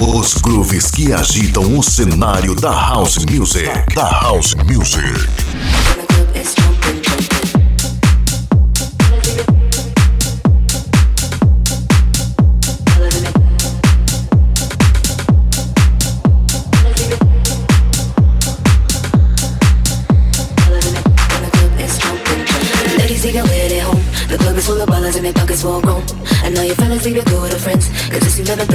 Os 0.00 0.34
grooves 0.34 0.90
que 0.92 1.12
agitam 1.12 1.76
o 1.76 1.82
cenário 1.82 2.54
da 2.54 2.70
house 2.70 3.18
music. 3.28 3.68
Da 3.94 4.08
house 4.08 4.54
music. 4.54 5.02
Full 24.58 24.82
of 24.82 24.88
ballers 24.90 25.16
and 25.16 25.24
their 25.24 25.32
pockets 25.32 25.62
full 25.62 25.80
grown. 25.80 26.02
I 26.42 26.50
know 26.50 26.60
your 26.60 26.74
fellas 26.74 27.02
leave 27.06 27.16
your 27.16 27.24
good 27.24 27.54
friends, 27.54 27.88
cause 28.10 28.20
it 28.20 28.28
seems 28.28 28.50
like 28.50 28.58
the 28.58 28.66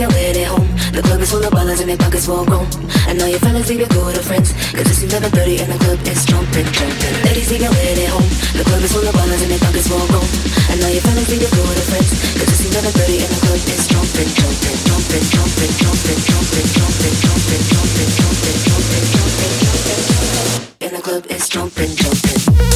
jumping 0.00 0.16
Ladies, 0.16 0.32
leave 0.32 0.40
your 0.40 0.48
home 0.48 0.68
The 0.96 1.02
club 1.02 1.20
is 1.20 1.30
full 1.30 1.44
of 1.44 1.52
ballers 1.52 1.80
and 1.80 1.88
their 1.90 2.00
pockets 2.00 2.24
full 2.24 2.44
grown 2.44 2.64
And 3.04 3.18
now 3.18 3.26
your 3.26 3.38
fellas 3.40 3.68
leave 3.68 3.80
your 3.80 3.92
her 3.92 4.24
friends 4.24 4.52
Cause 4.72 4.88
it's 4.88 5.04
11.30 5.04 5.60
and 5.60 5.70
the 5.72 5.78
club 5.84 6.00
is 6.08 6.24
jumping, 6.24 6.66
jumping 6.72 7.14
Ladies, 7.28 7.52
leave 7.52 7.60
your 7.60 7.74
lady 7.76 8.08
home 8.08 8.24
The 8.56 8.64
club 8.64 8.80
is 8.80 8.92
full 8.92 9.04
of 9.04 9.12
ballers 9.12 9.42
and 9.44 9.50
their 9.52 9.60
pockets 9.60 9.88
full 9.88 10.00
grown 10.08 10.24
And 10.72 10.80
now 10.80 10.88
your 10.88 11.04
fellas 11.04 11.28
leave 11.28 11.44
your 11.44 11.52
her 11.52 11.86
friends 11.92 12.10
Cause 12.32 12.48
it's 12.48 12.64
11.30 12.64 13.28
and 13.28 13.28
the 13.28 13.40
club 13.44 13.60
is 13.60 13.84
jumping, 13.92 14.30
jumping, 14.40 14.78
jumping, 14.88 15.24
jumping, 15.28 15.72
jumping, 15.76 16.16
jumping, 16.16 16.18
jumping, 16.24 16.74
jumping, 16.80 17.62
jumping, 17.68 18.10
jumping, 18.16 18.58
jumping, 18.64 19.08
jumping, 19.12 19.54
jumping 19.60 20.80
And 20.80 20.92
the 20.96 21.02
club 21.04 21.24
is 21.28 21.44
jumping, 21.44 21.92
jumping 21.92 22.69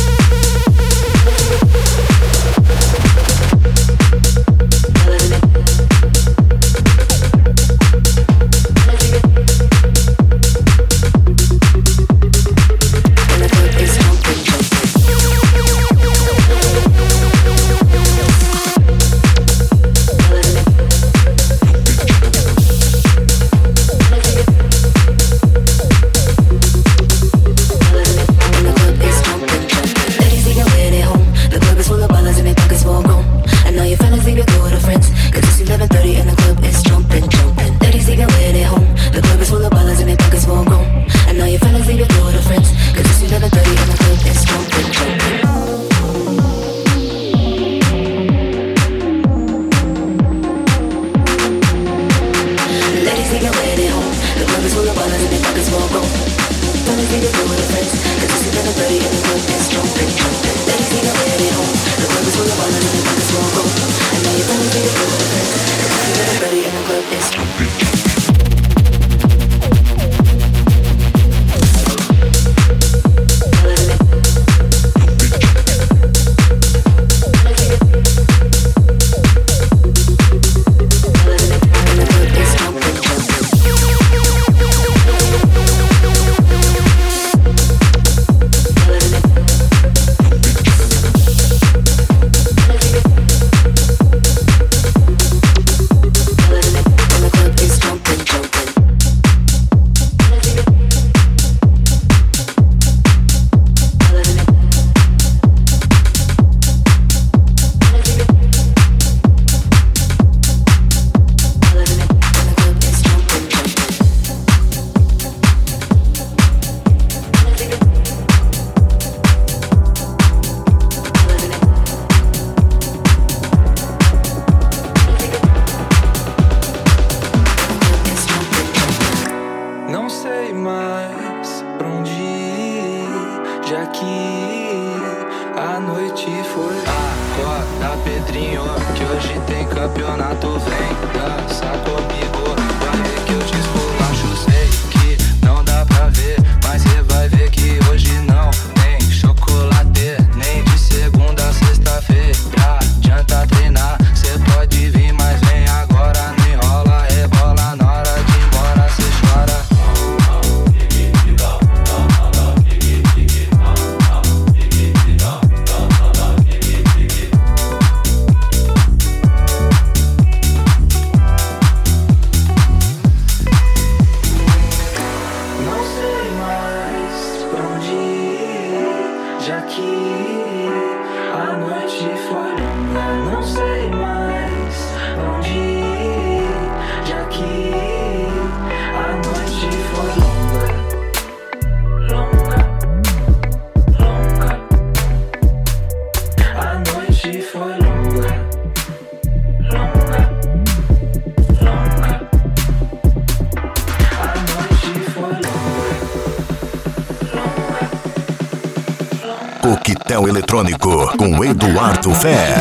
com 211.17 211.45
Eduardo 211.45 212.11
Fé. 212.15 212.55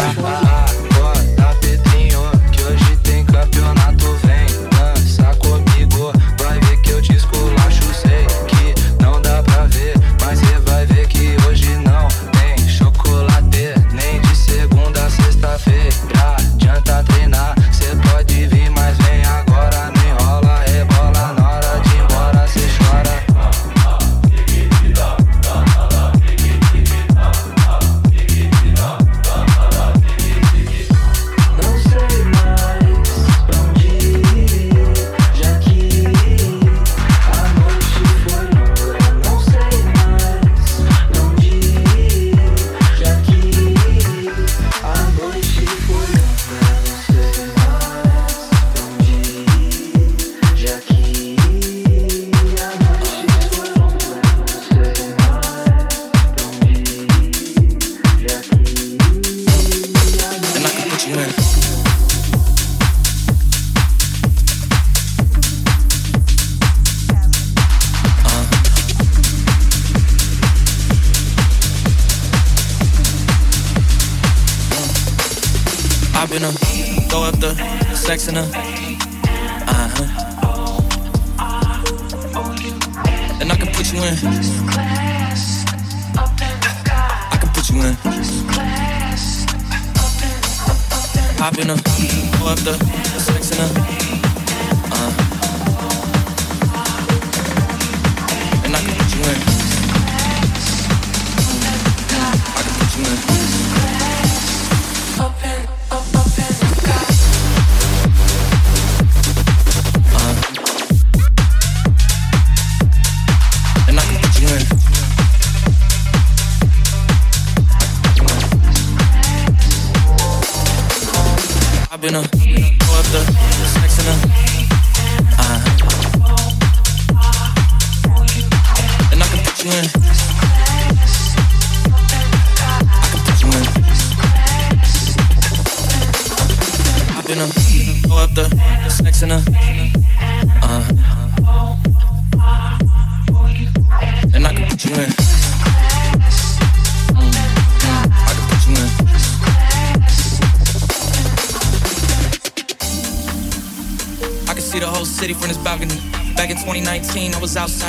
sexing 78.14 78.36
her. 78.36 78.63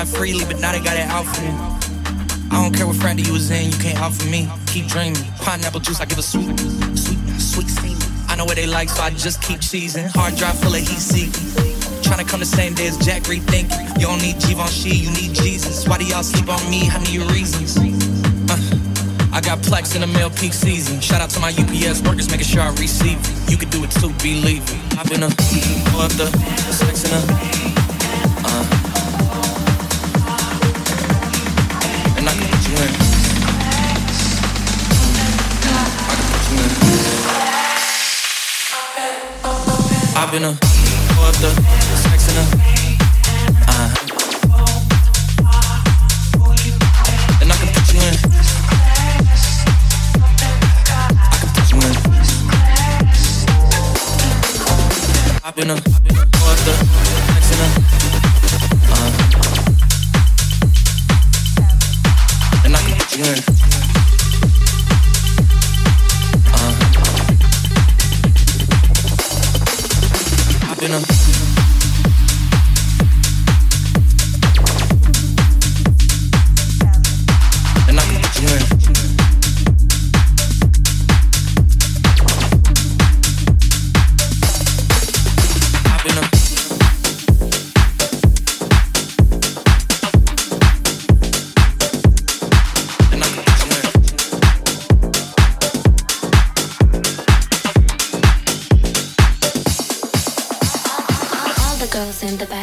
Outside 0.04 0.18
freely, 0.18 0.44
but 0.44 0.60
now 0.60 0.72
they 0.72 0.80
got 0.80 0.96
it 0.96 1.06
out 1.08 1.24
for 1.24 1.42
me. 1.42 1.48
I 2.50 2.62
don't 2.62 2.74
care 2.74 2.86
what 2.86 2.96
Friday 2.96 3.22
you 3.22 3.32
was 3.32 3.50
in, 3.50 3.70
you 3.70 3.78
can't 3.78 3.98
out 3.98 4.12
for 4.12 4.26
me. 4.28 4.48
Keep 4.66 4.86
dreaming. 4.86 5.22
Pineapple 5.40 5.80
juice, 5.80 6.00
I 6.00 6.04
give 6.04 6.18
a 6.18 6.22
sweet, 6.22 6.58
sweet, 6.96 7.18
sweet 7.38 7.68
steam. 7.68 7.98
I 8.28 8.36
know 8.36 8.44
what 8.44 8.56
they 8.56 8.66
like, 8.66 8.88
so 8.88 9.02
I 9.02 9.10
just 9.10 9.42
keep 9.42 9.60
cheesing. 9.60 10.06
Hard 10.14 10.36
drive 10.36 10.58
full 10.60 10.74
of 10.74 10.80
heat 10.80 11.00
seeking. 11.00 11.48
Tryna 12.02 12.28
come 12.28 12.40
the 12.40 12.46
same 12.46 12.74
day 12.74 12.86
as 12.86 12.96
Jack 12.98 13.22
rethinking. 13.24 14.00
You 14.00 14.06
don't 14.06 14.22
need 14.22 14.38
Givenchy, 14.40 14.96
you 14.96 15.10
need 15.10 15.34
Jesus. 15.34 15.88
Why 15.88 15.98
do 15.98 16.04
y'all 16.04 16.22
sleep 16.22 16.48
on 16.48 16.62
me? 16.70 16.88
I 16.90 16.98
need 17.04 17.22
reasons. 17.32 17.76
Uh, 18.50 18.58
I 19.32 19.40
got 19.40 19.58
plex 19.58 19.94
in 19.94 20.00
the 20.00 20.06
mail 20.06 20.30
peak 20.30 20.52
season. 20.52 21.00
Shout 21.00 21.20
out 21.20 21.30
to 21.30 21.40
my 21.40 21.50
UPS 21.50 22.02
workers, 22.02 22.30
making 22.30 22.46
sure 22.46 22.62
I 22.62 22.70
receive 22.70 23.18
it. 23.18 23.50
You 23.50 23.56
can 23.56 23.70
do 23.70 23.82
it 23.84 23.90
too, 23.90 24.12
believe 24.22 24.62
it. 24.62 24.98
I've 24.98 25.08
been 25.08 25.22
a 25.22 25.26
up 25.26 26.12
the 26.12 26.26
sex 26.72 27.04
in 27.04 27.60
a. 27.60 27.63
I've 40.34 40.42
been 40.42 40.50
pull 41.14 41.24
up 41.26 41.34
the 41.36 41.50
sex 42.02 42.28
in 42.28 42.36
a. 42.36 42.44
Uh, 43.68 43.94
and 47.40 47.52
I 47.52 47.54
can 47.54 47.68
put 47.72 47.86
you 47.94 48.00
in. 48.00 48.14
I 50.20 51.36
can 51.38 51.50
put 51.54 51.70
you 51.70 51.78
in. 51.78 51.94
I've 55.44 55.54
been 55.54 55.70
a 55.70 56.03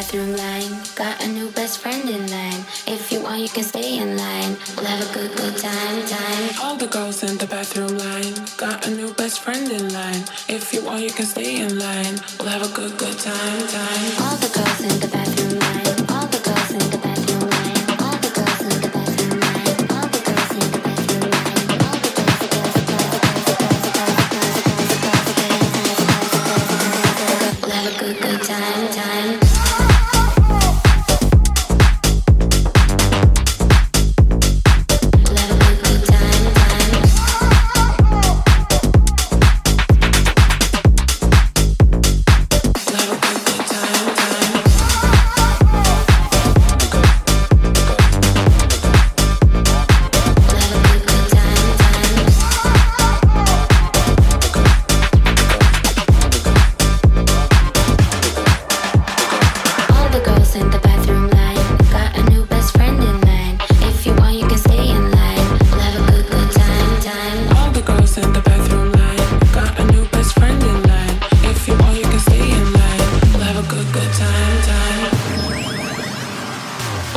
bathroom 0.02 0.36
line 0.36 0.82
got 0.96 1.22
a 1.24 1.28
new 1.28 1.48
best 1.52 1.78
friend 1.78 2.08
in 2.10 2.28
line. 2.28 2.64
If 2.88 3.12
you 3.12 3.22
want, 3.22 3.40
you 3.40 3.48
can 3.48 3.62
stay 3.62 3.98
in 3.98 4.16
line. 4.16 4.56
We'll 4.76 4.86
have 4.86 5.08
a 5.08 5.14
good, 5.14 5.30
good 5.36 5.56
time, 5.56 6.04
time. 6.06 6.50
All 6.60 6.74
the 6.74 6.88
girls 6.88 7.22
in 7.22 7.38
the 7.38 7.46
bathroom 7.46 7.96
line 7.96 8.34
got 8.56 8.84
a 8.88 8.90
new 8.90 9.14
best 9.14 9.38
friend 9.42 9.70
in 9.70 9.92
line. 9.92 10.24
If 10.48 10.74
you 10.74 10.84
want, 10.84 11.02
you 11.02 11.12
can 11.12 11.26
stay 11.26 11.60
in 11.60 11.78
line. 11.78 12.18
We'll 12.40 12.48
have 12.48 12.68
a 12.68 12.74
good, 12.74 12.98
good 12.98 13.16
time, 13.16 13.62
time. 13.68 14.10
All 14.26 14.36
the 14.42 14.50
girls 14.50 14.80
in 14.80 14.98
the 14.98 15.06
bathroom 15.06 15.41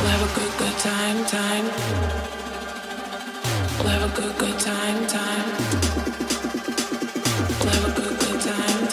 We'll 0.06 0.14
have 0.14 0.30
a 0.30 0.34
good, 0.38 0.52
good 0.58 0.78
time, 0.78 1.24
time. 1.24 1.66
We'll 3.80 3.88
have 3.88 4.04
a 7.88 7.92
good, 8.00 8.18
good 8.18 8.40
time, 8.40 8.85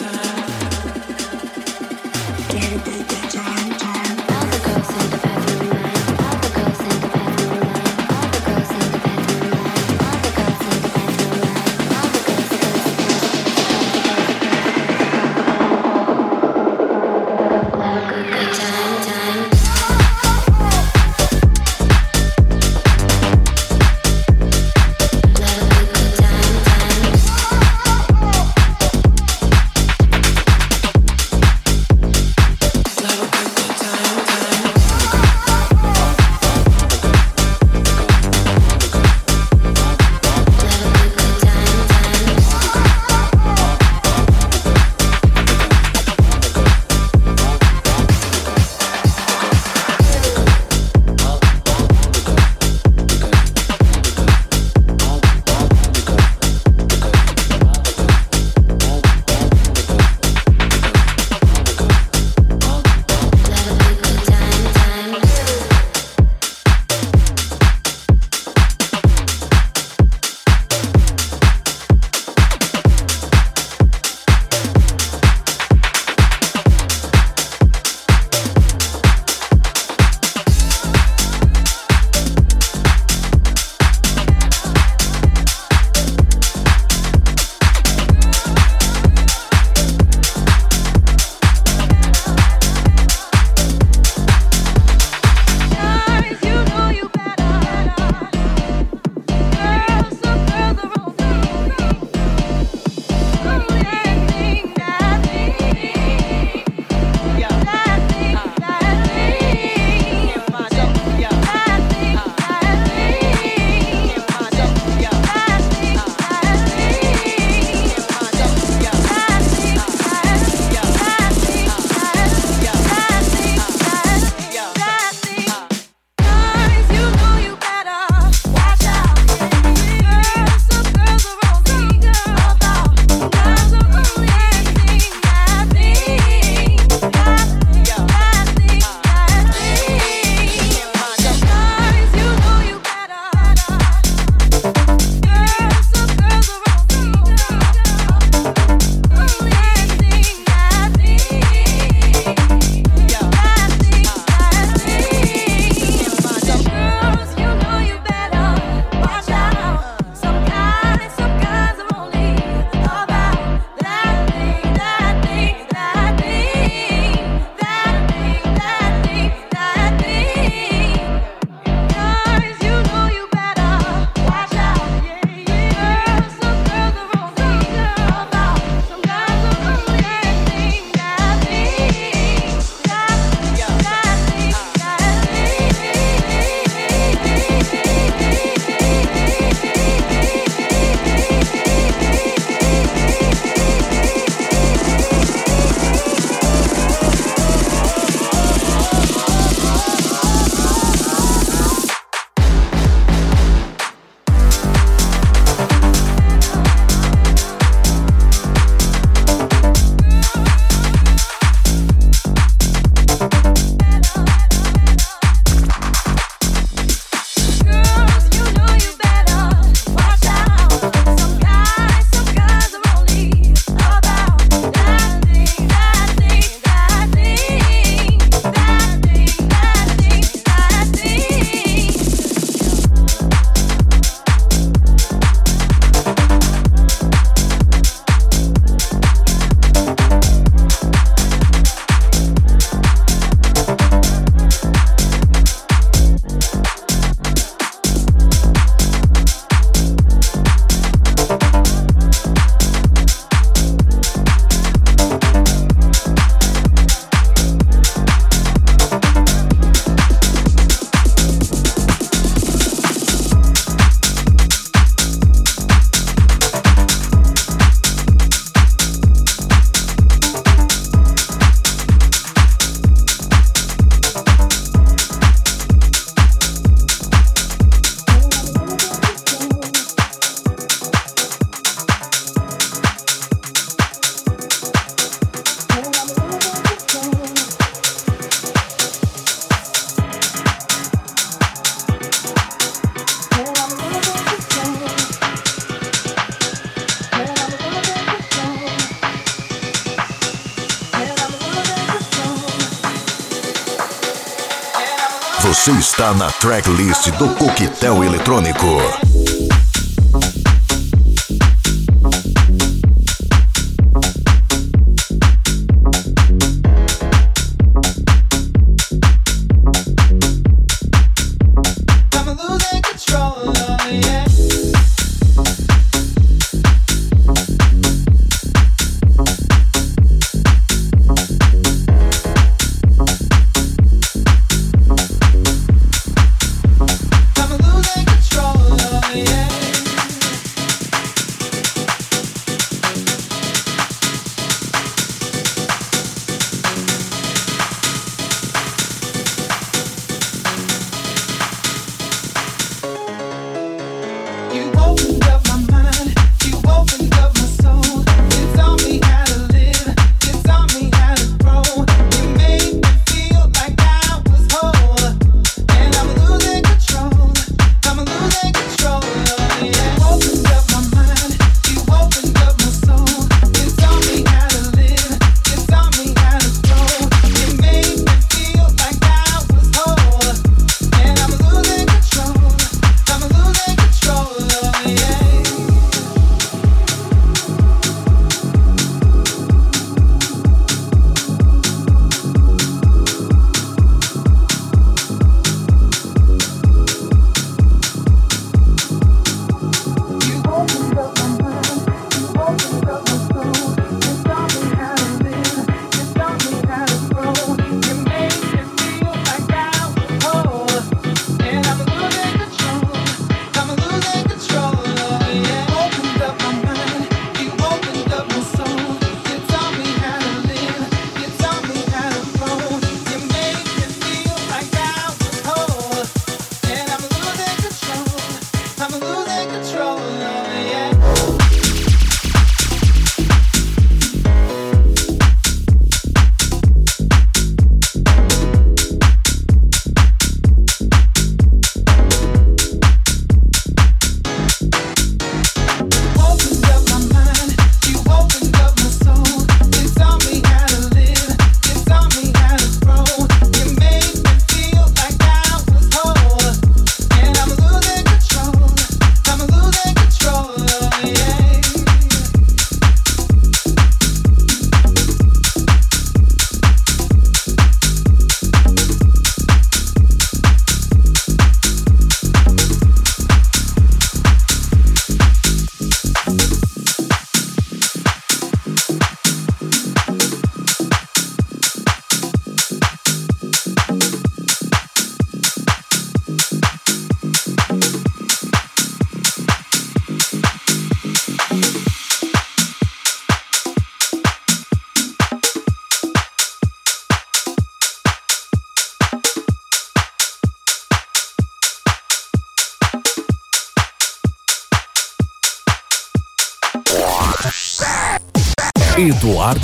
Você 305.64 305.72
está 305.78 306.12
na 306.12 306.30
tracklist 306.30 307.10
do 307.12 307.26
Coquetel 307.36 308.04
Eletrônico. 308.04 308.66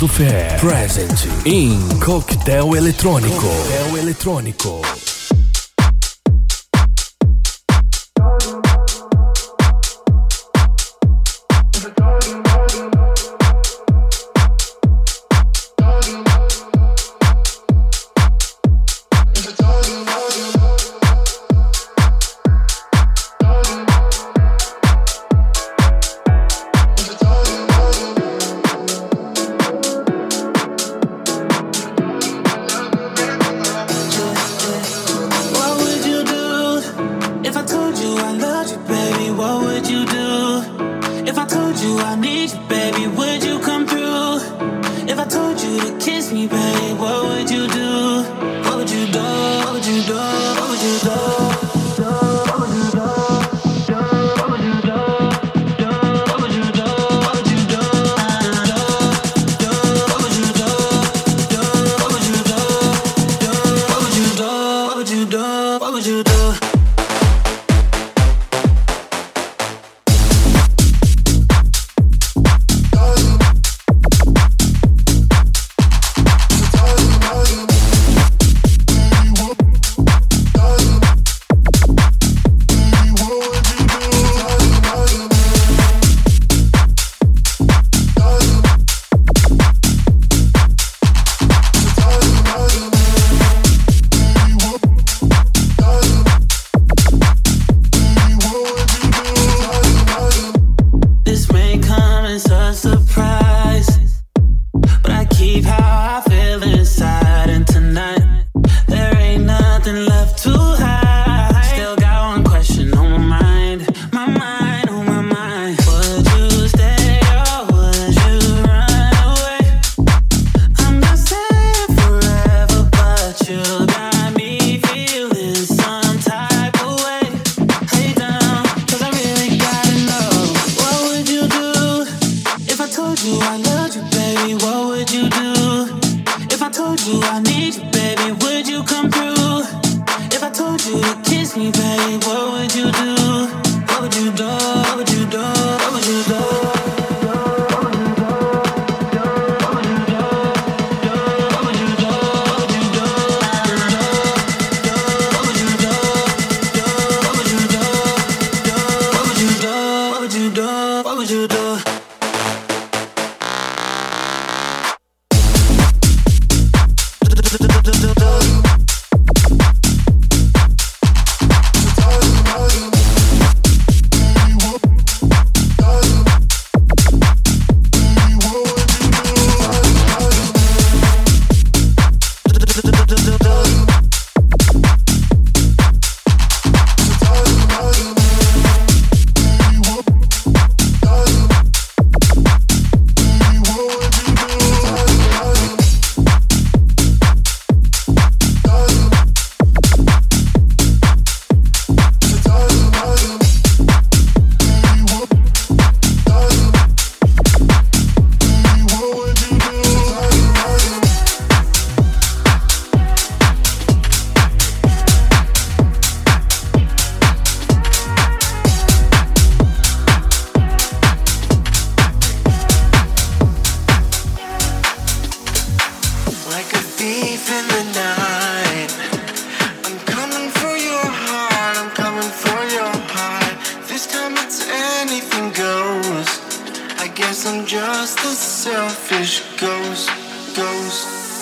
do 0.01 0.07
Fé. 0.07 0.57
Present 0.59 1.27
in 1.45 1.99
Coquetel 1.99 2.75
Eletrônico. 2.75 3.39
Coquetel 3.39 3.97
Eletrônico. 3.97 5.10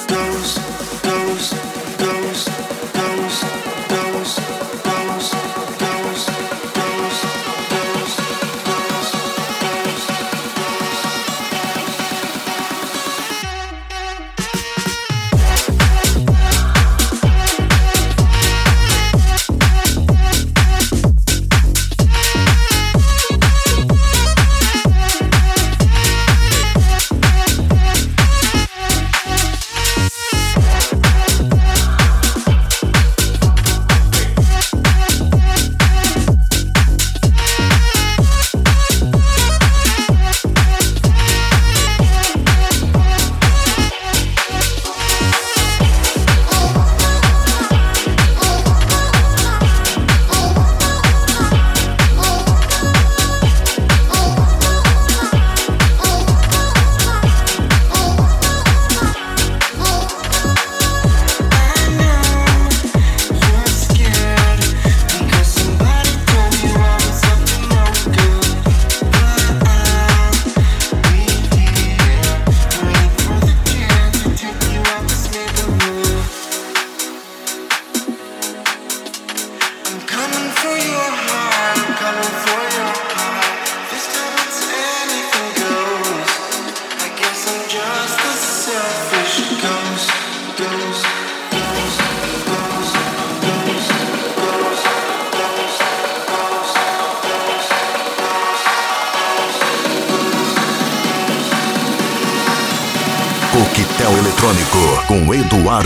goes. 0.09 0.78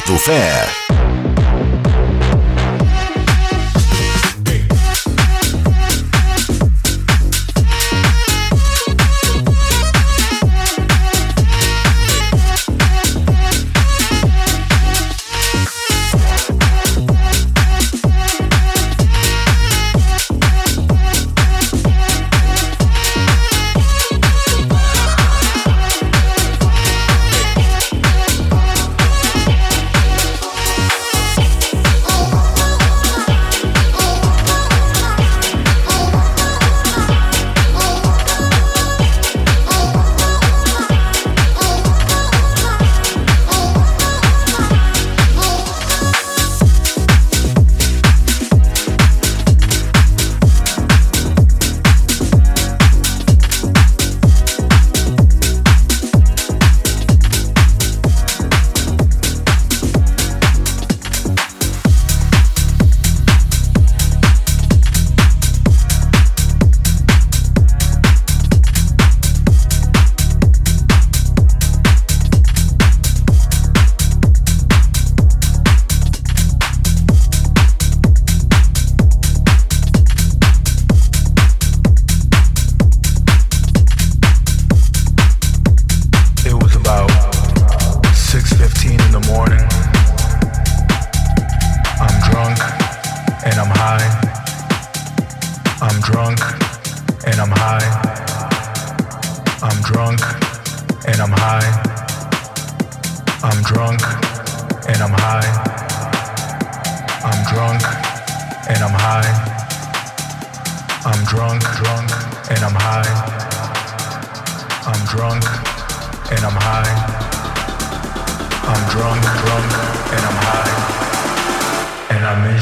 Porto 0.06 0.18
Fé. 0.18 0.83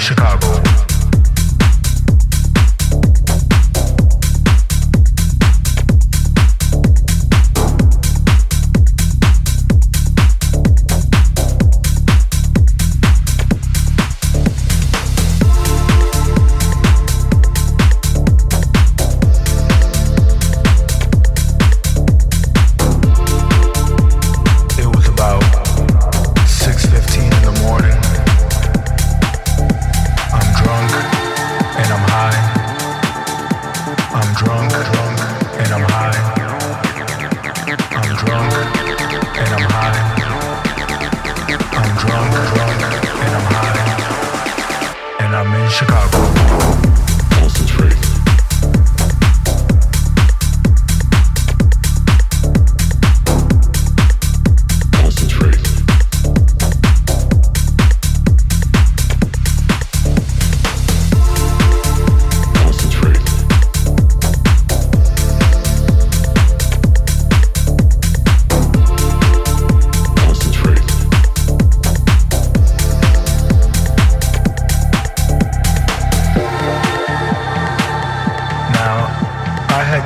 Chicago. 0.02 0.61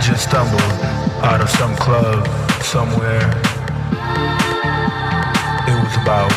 Just 0.06 0.30
stumbled 0.30 0.62
out 1.24 1.42
of 1.42 1.50
some 1.50 1.76
club 1.78 2.28
somewhere. 2.62 3.26
It 5.66 5.78
was 5.82 5.96
about 5.98 6.32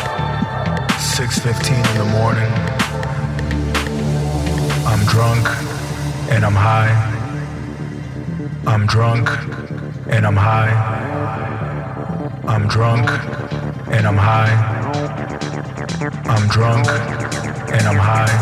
6:15 0.97 1.77
in 1.91 1.97
the 1.99 2.09
morning. 2.17 2.51
I'm 4.91 5.05
drunk 5.05 5.45
and 6.31 6.43
I'm 6.45 6.55
high. 6.55 6.93
I'm 8.65 8.87
drunk 8.87 9.29
and 10.07 10.25
I'm 10.25 10.39
high. 10.49 10.73
I'm 12.47 12.67
drunk 12.67 13.07
and 13.95 14.07
I'm 14.07 14.17
high. 14.17 14.55
I'm 16.33 16.47
drunk 16.47 16.87
and 17.75 17.85
I'm 17.91 18.01
high. 18.11 18.35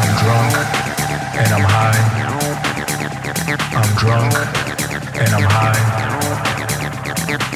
I'm 0.00 0.10
drunk 0.22 0.54
and 1.40 1.50
I'm 1.54 1.63
drunk 4.04 4.36
and 5.16 5.32
I'm 5.32 5.48
high. 5.48 5.80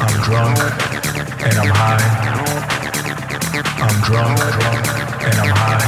I'm 0.01 0.15
drunk 0.25 0.59
and 1.45 1.57
I'm 1.59 1.69
high. 1.69 2.07
I'm 3.85 3.97
drunk, 4.09 4.39
drunk 4.57 4.87
and 5.29 5.39
I'm 5.45 5.53
high. 5.61 5.85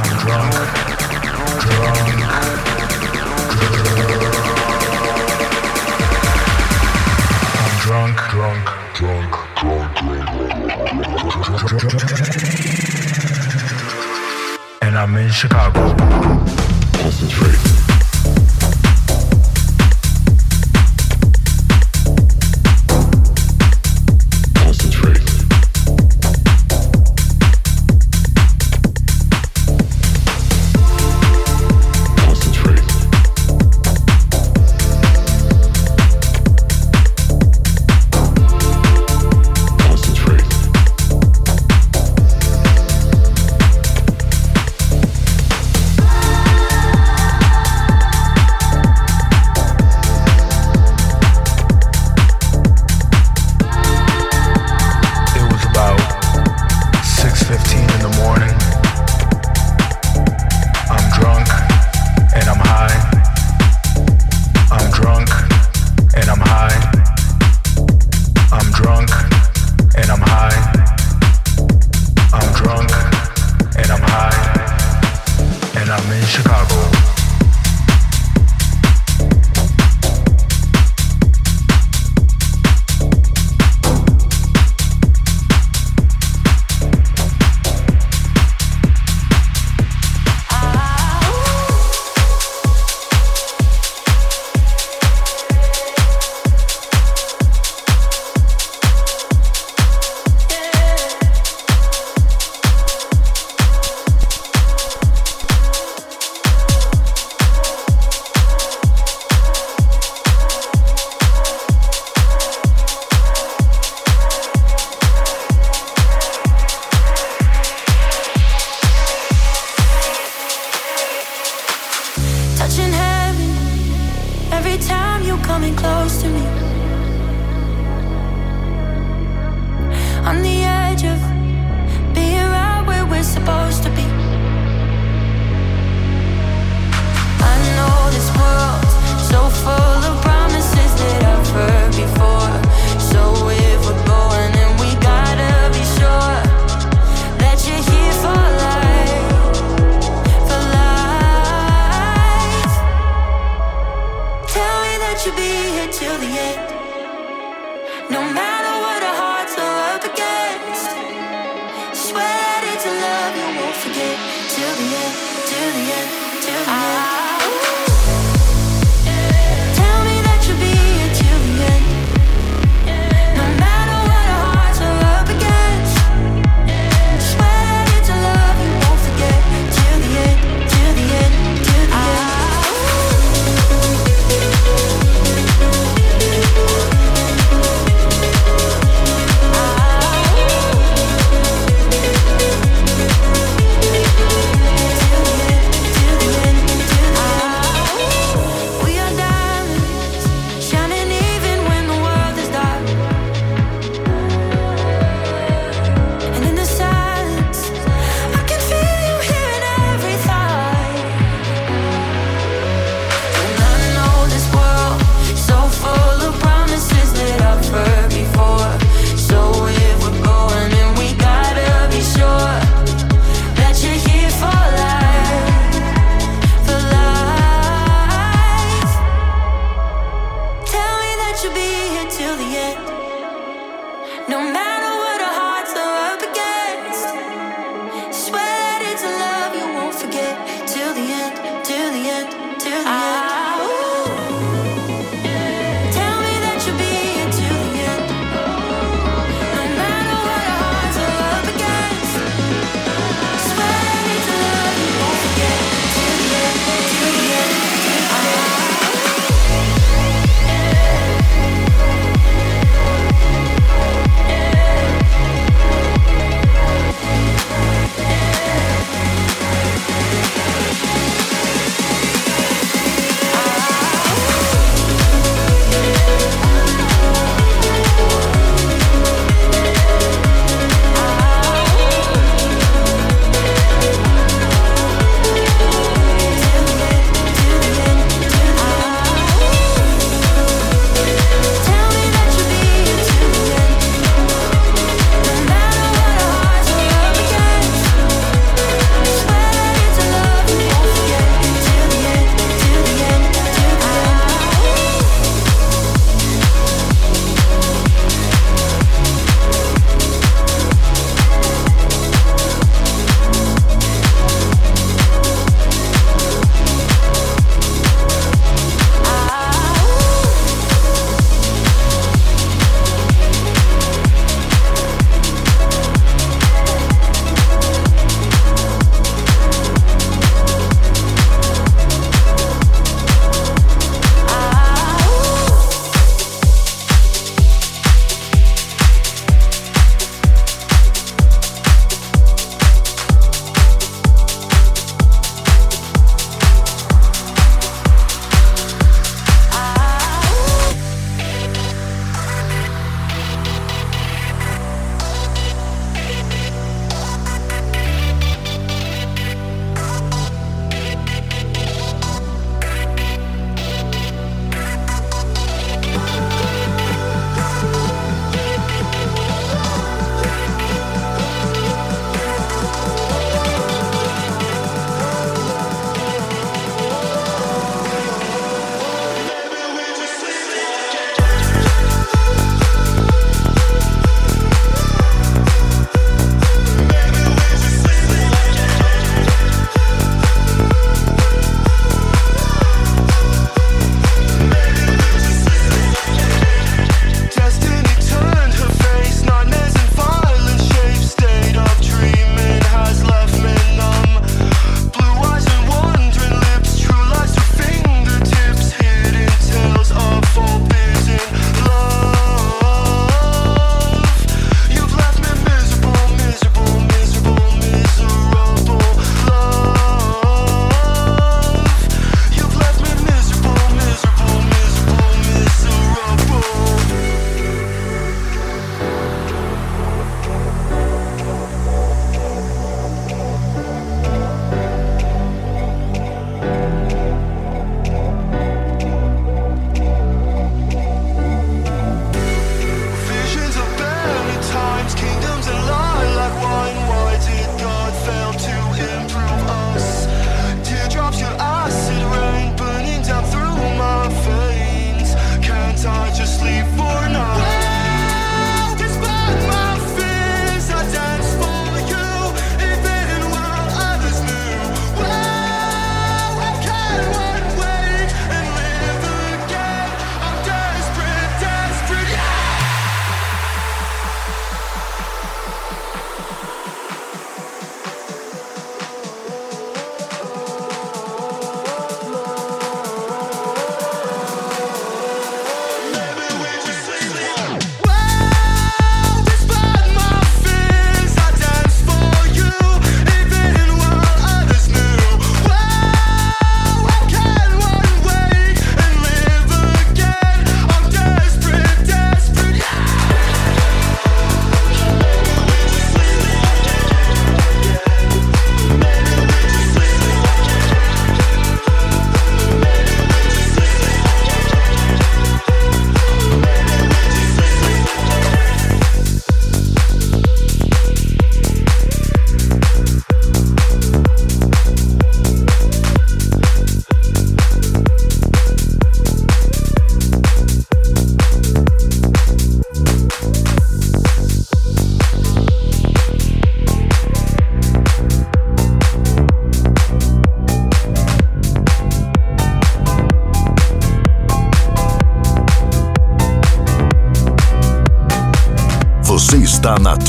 I'm 0.00 0.10
drunk, 0.18 0.54
drunk, 1.62 2.06
I'm 7.62 7.74
drunk, 7.84 8.16
drunk, 8.34 8.34
drunk, 8.34 8.66
drunk, 8.96 9.32
drunk. 11.78 12.02
And 14.82 14.94
I'm 14.98 15.16
in 15.16 15.30
Chicago. 15.30 15.82
Concentrate. 15.82 15.91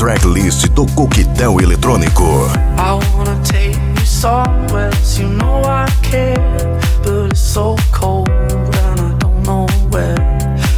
Tracklist 0.04 0.68
do 0.74 0.84
Coquetel 0.94 1.60
Eletrônico. 1.62 2.46
I 2.76 2.92
wanna 3.14 3.40
take 3.42 3.74
you 3.98 4.04
somewhere, 4.04 4.92
you 5.16 5.28
know 5.28 5.62
I 5.64 5.88
care, 6.02 6.36
but 7.02 7.30
it's 7.30 7.40
so 7.40 7.74
cold 7.90 8.28
and 8.28 9.00
I 9.00 9.12
don't 9.18 9.42
know 9.44 9.66
where. 9.88 10.20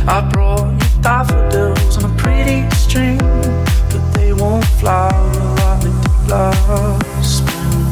I 0.06 0.20
brought 0.30 0.70
you 0.80 1.02
daffodils 1.02 1.96
on 1.98 2.04
a 2.08 2.14
pretty 2.22 2.70
string, 2.76 3.18
but 3.90 4.02
they 4.14 4.32
won't 4.32 4.64
flower 4.78 5.32
like 5.58 5.82
they 5.82 6.30
last 6.30 7.38
spring. 7.38 7.82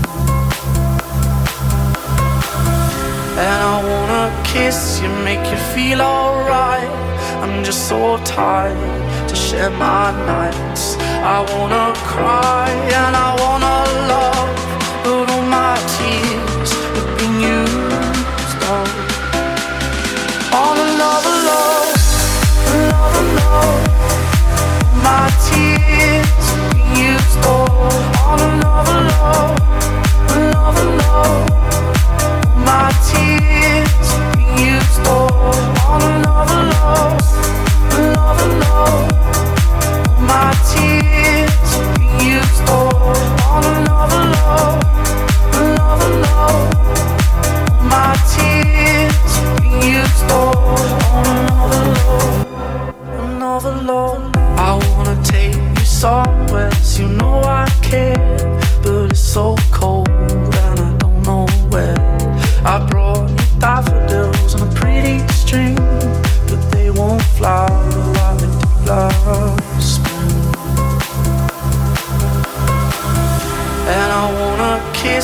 And 3.43 3.59
I 3.73 3.77
wanna 3.91 4.25
kiss 4.45 5.01
you, 5.03 5.09
make 5.25 5.45
you 5.51 5.59
feel 5.75 6.01
alright. 6.01 6.89
I'm 7.43 7.65
just 7.65 7.89
so 7.89 8.19
tired 8.25 9.29
to 9.29 9.35
share 9.35 9.71
my 9.71 10.13
nights. 10.31 11.04
I 11.27 11.41
wanna 11.41 11.95
cry 12.05 12.69
and 12.69 13.17
I 13.17 13.35
wanna 13.41 13.77
love, 14.13 14.51
but 15.03 15.31
all 15.31 15.43
my 15.49 15.75
tears 15.97 16.71
have 16.95 17.17
been 17.17 17.41
used 17.41 18.63
up. 18.69 18.89
Another 20.53 21.37
love, 21.49 21.97
another 22.77 23.27
love. 23.41 23.83
My 25.03 25.25
tears 25.49 26.45
have 26.53 26.69
been 26.75 26.93
used 26.93 27.41
up. 27.41 27.73
Another 28.37 29.01
love, 29.13 29.57
another 30.37 30.89
love. 31.01 31.49
My 40.21 40.53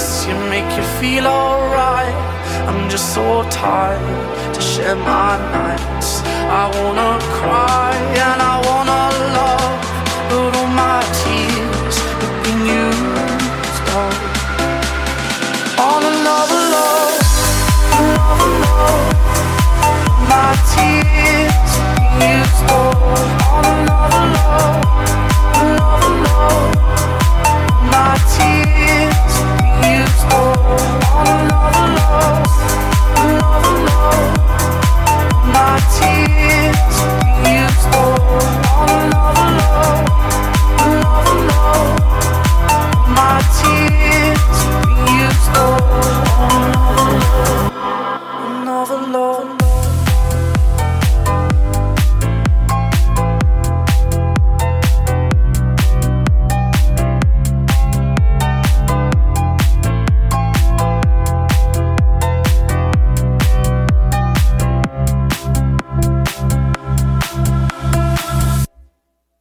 kiss 0.01 0.27
you 0.27 0.35
make 0.49 0.71
you 0.77 0.85
feel 1.01 1.27
alright. 1.27 2.15
I'm 2.69 2.89
just 2.89 3.15
so 3.15 3.45
tired 3.51 4.55
to 4.55 4.61
share 4.61 4.97
my 4.97 5.33
nights. 5.57 6.23
I 6.61 6.65
wanna 6.77 7.13
cry 7.39 7.93
and 8.25 8.39
I 8.53 8.57
wanna 8.69 9.03
love, 9.39 9.79
but 10.31 10.51
all 10.59 10.71
my 10.85 11.01
tears 11.21 11.97
have 12.21 12.37
been 12.45 12.61
used 12.83 13.89
up 14.03 14.17
on 15.89 16.01
another 16.15 16.63
love, 16.77 17.17
another 18.01 18.53
love. 18.65 19.09
My 20.33 20.51
tears 20.73 21.73
used 22.31 22.63
up 22.81 23.01
on 23.55 23.65
another 23.77 24.25
love, 24.37 24.81
another 25.63 26.13
love. 26.25 26.75
My 27.95 28.13
tears 28.35 28.60
on 30.25 31.27
another 31.27 31.95
love. 31.95 32.80